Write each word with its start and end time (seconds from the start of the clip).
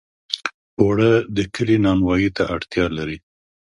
اوړه 0.79 1.11
د 1.35 1.37
کلي 1.55 1.77
نانوایۍ 1.85 2.29
ته 2.35 2.43
اړتیا 2.55 2.85
لري 2.97 3.17